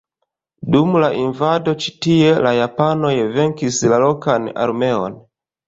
[0.75, 5.23] Dum la invado ĉi tie la japanoj venkis la lokan armeon.